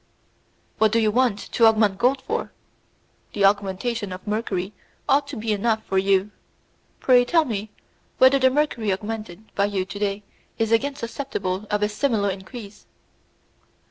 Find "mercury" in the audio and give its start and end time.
4.25-4.73, 8.49-8.91